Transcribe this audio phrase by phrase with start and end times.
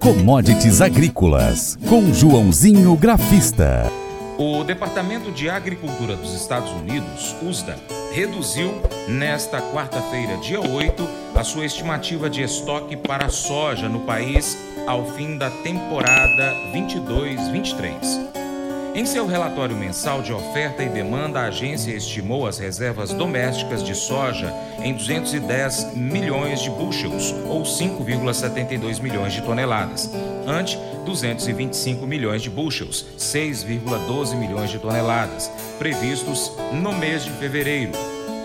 [0.00, 3.92] Commodities Agrícolas, com Joãozinho Grafista.
[4.38, 7.76] O Departamento de Agricultura dos Estados Unidos, USDA,
[8.10, 8.72] reduziu
[9.06, 15.36] nesta quarta-feira, dia 8, a sua estimativa de estoque para soja no país ao fim
[15.36, 18.49] da temporada 22-23.
[18.92, 23.94] Em seu relatório mensal de oferta e demanda, a agência estimou as reservas domésticas de
[23.94, 24.52] soja
[24.82, 30.10] em 210 milhões de bushels, ou 5,72 milhões de toneladas,
[30.44, 30.76] ante
[31.06, 37.92] 225 milhões de bushels, 6,12 milhões de toneladas, previstos no mês de fevereiro.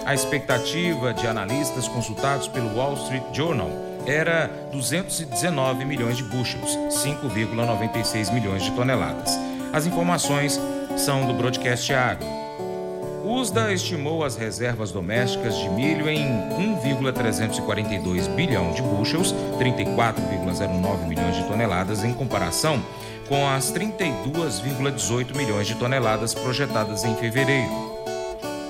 [0.05, 3.71] A expectativa de analistas consultados pelo Wall Street Journal
[4.05, 9.54] era 219 milhões de bushels, 5,96 milhões de toneladas.
[9.75, 10.57] As informações
[10.95, 12.25] são do Broadcast Agro.
[13.25, 16.25] USDA estimou as reservas domésticas de milho em
[16.79, 22.81] 1,342 bilhão de bushels, 34,09 milhões de toneladas, em comparação
[23.27, 27.69] com as 32,18 milhões de toneladas projetadas em fevereiro.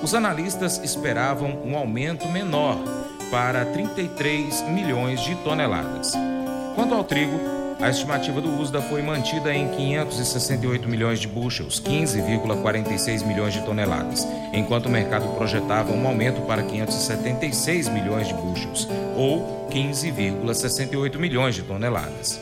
[0.02, 2.78] Os analistas esperavam um aumento menor,
[3.30, 6.14] para 33 milhões de toneladas.
[6.74, 13.26] Quanto ao trigo, a estimativa do USDA foi mantida em 568 milhões de bushels, 15,46
[13.26, 19.68] milhões de toneladas, enquanto o mercado projetava um aumento para 576 milhões de bushels, ou
[19.70, 22.40] 15,68 milhões de toneladas.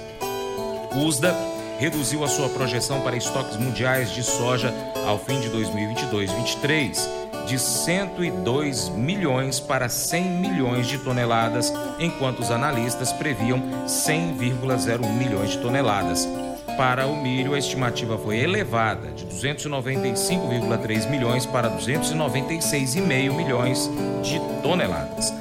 [0.95, 1.35] O USDA
[1.79, 4.73] reduziu a sua projeção para estoques mundiais de soja
[5.05, 13.13] ao fim de 2022-23 de 102 milhões para 100 milhões de toneladas, enquanto os analistas
[13.13, 16.29] previam 100,01 milhões de toneladas.
[16.77, 23.89] Para o milho, a estimativa foi elevada de 295,3 milhões para 296,5 milhões
[24.23, 25.33] de toneladas.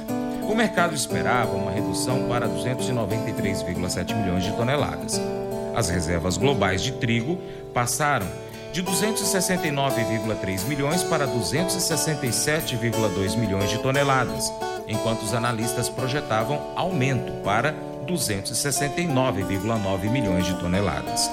[0.42, 5.20] O mercado esperava uma redução para 293,7 milhões de toneladas.
[5.74, 7.38] As reservas globais de trigo
[7.72, 8.26] passaram
[8.74, 14.52] de 269,3 milhões para 267,2 milhões de toneladas,
[14.88, 17.72] enquanto os analistas projetavam aumento para
[18.04, 21.30] 269,9 milhões de toneladas.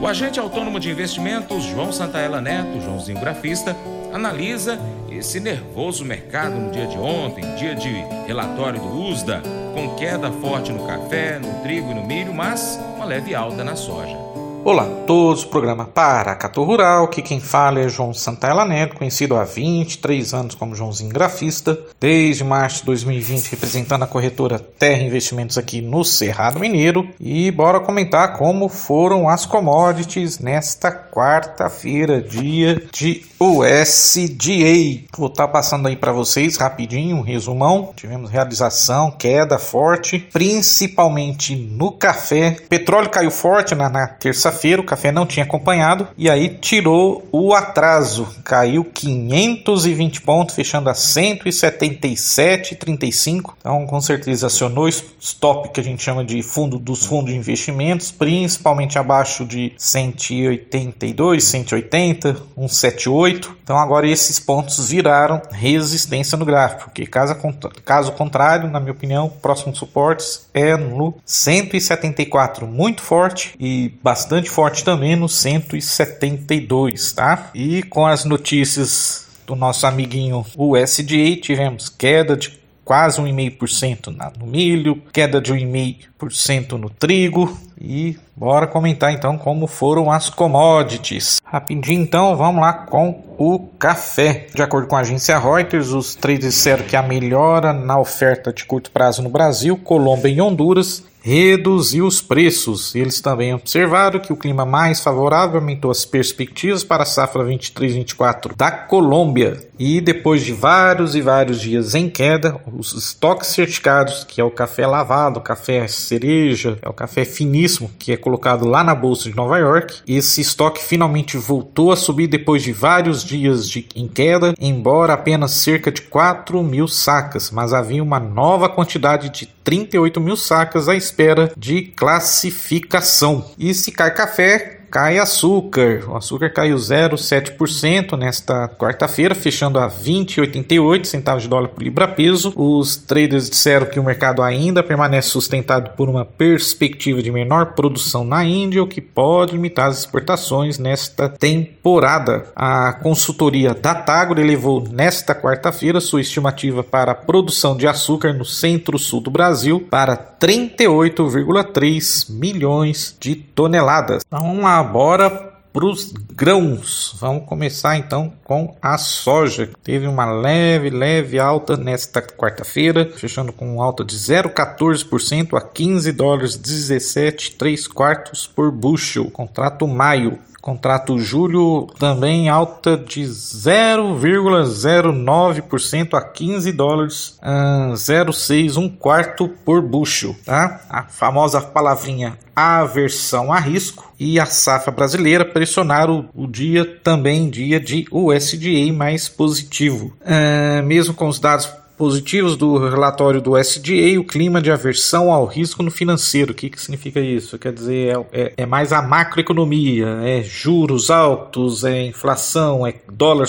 [0.00, 3.76] O agente autônomo de investimentos João Santaella Neto, Joãozinho Grafista,
[4.10, 7.92] analisa esse nervoso mercado no dia de ontem, dia de
[8.26, 9.42] relatório do USDA,
[9.74, 13.76] com queda forte no café, no trigo e no milho, mas uma leve alta na
[13.76, 14.25] soja.
[14.68, 19.44] Olá a todos, programa Paracato Rural, que quem fala é João Santella Neto, conhecido há
[19.44, 25.80] 23 anos como Joãozinho Grafista, desde março de 2020 representando a corretora Terra Investimentos aqui
[25.80, 35.06] no Cerrado Mineiro, e bora comentar como foram as commodities nesta quarta-feira, dia de USDA.
[35.16, 37.92] Vou estar tá passando aí para vocês rapidinho um resumão.
[37.94, 42.56] Tivemos realização, queda forte, principalmente no café.
[42.68, 47.28] Petróleo caiu forte na, na terça feira o café não tinha acompanhado e aí tirou
[47.30, 53.54] o atraso, caiu 520 pontos, fechando a 177,35.
[53.60, 58.10] Então, com certeza acionou stop que a gente chama de fundo dos fundos de investimentos,
[58.10, 63.56] principalmente abaixo de 182, 180, 178.
[63.62, 67.36] Então, agora esses pontos viraram resistência no gráfico, porque caso,
[67.84, 74.84] caso contrário, na minha opinião, próximos suportes é no 174, muito forte e bastante forte
[74.84, 77.50] também no 172, tá?
[77.54, 85.02] E com as notícias do nosso amiguinho USDA, tivemos queda de quase 1,5% no milho,
[85.12, 91.40] queda de 1,5% no trigo e bora comentar então como foram as commodities.
[91.44, 94.46] Rapidinho então, vamos lá com o café.
[94.54, 98.64] De acordo com a agência Reuters, os traders disseram que a melhora na oferta de
[98.64, 102.94] curto prazo no Brasil, Colômbia e Honduras reduziu os preços.
[102.94, 108.54] Eles também observaram que o clima mais favorável aumentou as perspectivas para a safra 23-24
[108.56, 109.66] da Colômbia.
[109.76, 114.52] E depois de vários e vários dias em queda, os estoques certificados, que é o
[114.52, 119.28] café lavado, o café cereja, é o café finíssimo que é colocado lá na bolsa
[119.28, 124.06] de Nova York, esse estoque finalmente voltou a subir depois de vários dias de, em
[124.06, 130.20] queda, embora apenas cerca de 4 mil sacas, mas havia uma nova quantidade de 38
[130.20, 133.44] mil sacas à espera de classificação.
[133.58, 136.04] E se cai café, cai açúcar.
[136.08, 142.50] O açúcar caiu 0,7% nesta quarta-feira, fechando a 20,88 centavos de dólar por libra-peso.
[142.56, 148.24] Os traders disseram que o mercado ainda permanece sustentado por uma perspectiva de menor produção
[148.24, 152.46] na Índia, o que pode limitar as exportações nesta temporada.
[152.56, 159.20] A consultoria Datagro elevou nesta quarta-feira sua estimativa para a produção de açúcar no centro-sul
[159.20, 164.22] do Brasil para 38,3 milhões de toneladas.
[164.26, 165.28] Então, vamos bora
[165.72, 167.14] para os grãos.
[167.20, 169.68] Vamos começar então com a soja.
[169.82, 176.56] Teve uma leve, leve alta nesta quarta-feira, fechando com alta de 0,14% a 15 dólares
[176.56, 179.32] 17 3 quartos por bushel.
[179.32, 189.48] Contrato maio Contrato julho também alta de 0,09% a 15 dólares, uh, 0,6 um quarto
[189.64, 190.80] por bushel, tá?
[190.90, 197.48] A famosa palavrinha aversão a risco e a safra brasileira pressionaram o, o dia também
[197.48, 198.06] dia de
[198.36, 200.12] USDA mais positivo.
[200.20, 205.46] Uh, mesmo com os dados positivos do relatório do SDA, o clima de aversão ao
[205.46, 206.52] risco no financeiro.
[206.52, 207.58] O que, que significa isso?
[207.58, 213.46] Quer dizer, é, é, é mais a macroeconomia, é juros altos, é inflação, é dólar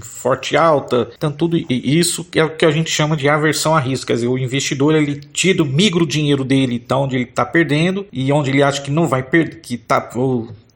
[0.00, 4.06] forte alta, então tudo isso é o que a gente chama de aversão a risco.
[4.06, 8.32] Quer dizer, o investidor ele tira, o dinheiro dele de onde ele está perdendo e
[8.32, 10.00] onde ele acha que não vai perder, que está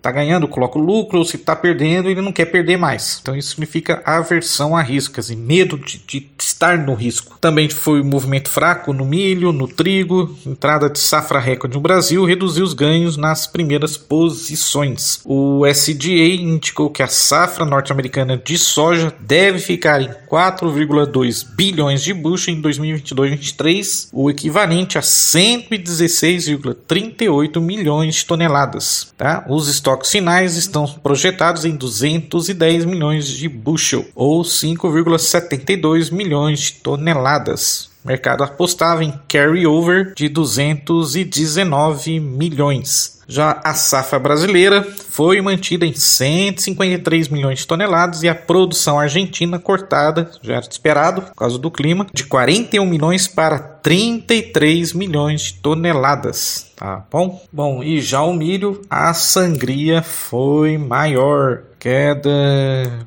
[0.06, 3.18] está ganhando, coloca o lucro, se está perdendo, ele não quer perder mais.
[3.20, 7.36] Então isso significa aversão a riscos e medo de, de, estar no risco.
[7.40, 12.24] Também foi um movimento fraco no milho, no trigo, entrada de safra recorde no Brasil,
[12.24, 15.20] reduziu os ganhos nas primeiras posições.
[15.24, 22.14] O SDA indicou que a safra norte-americana de soja deve ficar em 4,2 bilhões de
[22.14, 29.12] bushel em 2022-23, o equivalente a 116,38 milhões de toneladas.
[29.16, 29.44] Tá?
[29.48, 37.90] Os estoques finais estão projetados em 210 milhões de bushel, ou 5,72 milhões de toneladas.
[38.04, 43.15] O mercado apostava em carry-over de 219 milhões.
[43.28, 49.58] Já a safra brasileira foi mantida em 153 milhões de toneladas e a produção argentina
[49.58, 55.54] cortada, já era esperado por causa do clima, de 41 milhões para 33 milhões de
[55.54, 56.72] toneladas.
[56.76, 57.42] Tá bom?
[57.52, 62.30] Bom, e já o milho, a sangria foi maior queda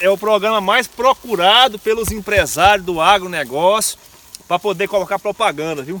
[0.00, 3.98] é o programa mais procurado pelos empresários do agronegócio
[4.46, 6.00] para poder colocar propaganda, viu?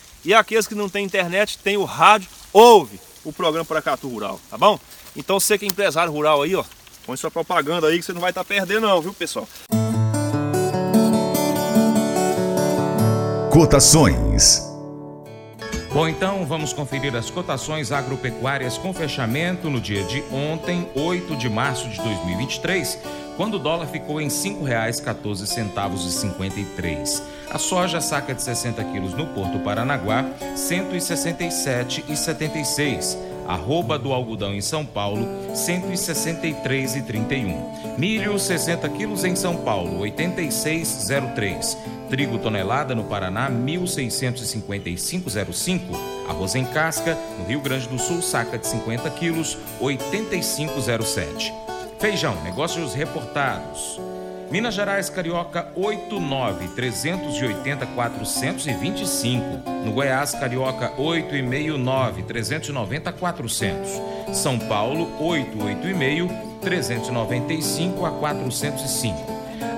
[0.23, 4.57] e aqueles que não têm internet, tem o rádio, ouve o programa Paracatu Rural, tá
[4.57, 4.79] bom?
[5.15, 6.63] Então você que é empresário rural aí, ó,
[7.05, 9.47] põe sua propaganda aí que você não vai estar tá perdendo não, viu pessoal?
[13.51, 14.71] Cotações
[15.93, 21.49] Bom, então vamos conferir as cotações agropecuárias com fechamento no dia de ontem, 8 de
[21.49, 22.97] março de 2023
[23.41, 27.23] quando o dólar ficou em R$ 5,14,53.
[27.49, 33.17] A soja saca de 60 quilos no Porto Paranaguá, R$ 167,76.
[33.47, 37.97] Arroba do algodão em São Paulo, R$ 163,31.
[37.97, 41.75] Milho, 60 quilos em São Paulo, R$ 86,03.
[42.11, 45.81] Trigo tonelada no Paraná, R$ 1.655,05.
[46.29, 51.70] Arroz em casca, no Rio Grande do Sul, saca de 50 quilos, R$ 85,07.
[52.01, 53.99] Feijão, negócios reportados.
[54.49, 59.69] Minas Gerais Carioca 89 380 425.
[59.85, 64.01] No Goiás Carioca 8,5 390 400.
[64.33, 69.19] São Paulo 885 395 a 405.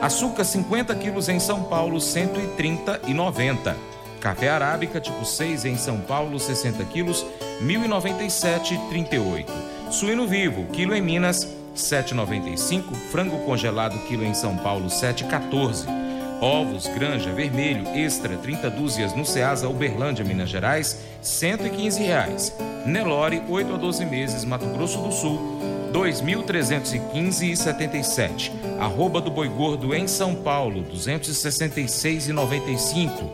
[0.01, 3.75] Açúcar 50 quilos em São Paulo 130 e 90.
[4.21, 7.25] Café arábica tipo 6 em São Paulo 60 quilos
[7.61, 9.45] 1097,38.
[9.91, 15.85] Suíno vivo quilo em Minas 7,95, frango congelado quilo em São Paulo 7,14.
[16.41, 22.53] Ovos Granja Vermelho Extra 30 dúzias no Ceasa Uberlândia, Minas Gerais, 115 reais.
[22.85, 25.39] Nelore 8 a 12 meses, Mato Grosso do Sul,
[25.93, 28.51] 2.315,77.
[28.79, 33.29] Arroba do Boi Gordo em São Paulo, 266,95.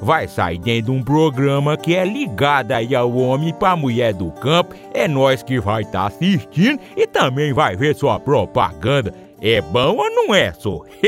[0.00, 4.30] vai sair dentro de um programa que é ligado aí ao homem para mulher do
[4.32, 4.74] campo.
[4.92, 9.12] É nós que vai estar tá assistindo e também vai ver sua propaganda.
[9.40, 10.80] É bom ou não é, só?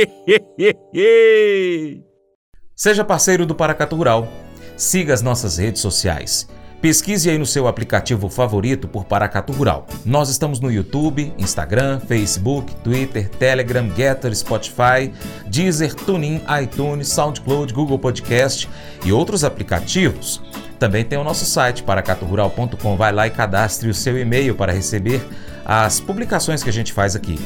[2.74, 4.28] Seja parceiro do Paracatu Rural.
[4.76, 6.46] Siga as nossas redes sociais.
[6.80, 9.86] Pesquise aí no seu aplicativo favorito por Paracatu Rural.
[10.04, 15.12] Nós estamos no YouTube, Instagram, Facebook, Twitter, Telegram, Getter, Spotify,
[15.46, 18.68] Deezer, TuneIn, iTunes, SoundCloud, Google Podcast
[19.04, 20.42] e outros aplicativos.
[20.78, 22.96] Também tem o nosso site paracaturural.com.
[22.96, 25.26] Vai lá e cadastre o seu e-mail para receber
[25.64, 27.38] as publicações que a gente faz aqui.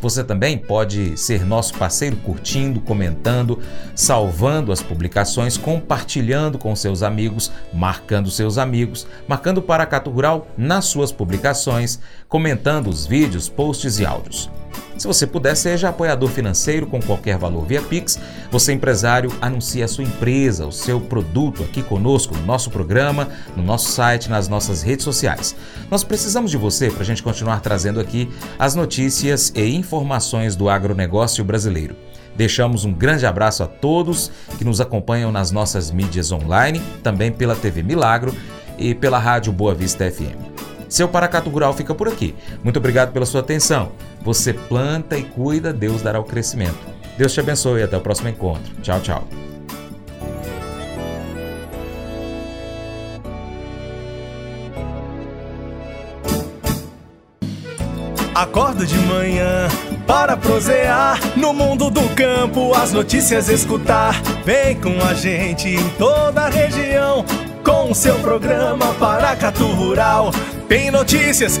[0.00, 3.58] Você também pode ser nosso parceiro curtindo, comentando,
[3.94, 11.10] salvando as publicações, compartilhando com seus amigos, marcando seus amigos, marcando Paracato Rural nas suas
[11.10, 11.98] publicações,
[12.28, 14.50] comentando os vídeos, posts e áudios.
[14.98, 18.18] Se você puder, seja apoiador financeiro com qualquer valor via Pix.
[18.50, 23.62] Você, empresário, anuncie a sua empresa, o seu produto aqui conosco, no nosso programa, no
[23.62, 25.54] nosso site, nas nossas redes sociais.
[25.90, 28.28] Nós precisamos de você para a gente continuar trazendo aqui
[28.58, 31.94] as notícias e informações do agronegócio brasileiro.
[32.34, 37.56] Deixamos um grande abraço a todos que nos acompanham nas nossas mídias online, também pela
[37.56, 38.34] TV Milagro
[38.78, 40.56] e pela Rádio Boa Vista FM.
[40.88, 42.34] Seu Paracato Rural fica por aqui.
[42.62, 43.92] Muito obrigado pela sua atenção.
[44.26, 46.76] Você planta e cuida, Deus dará o crescimento.
[47.16, 48.74] Deus te abençoe e até o próximo encontro.
[48.82, 49.28] Tchau, tchau.
[58.34, 59.68] Acordo de manhã
[60.08, 64.20] para prosear no mundo do campo, as notícias escutar.
[64.44, 67.24] Vem com a gente em toda a região
[67.66, 70.32] com seu programa Paracatu Rural.
[70.68, 71.60] Tem notícias,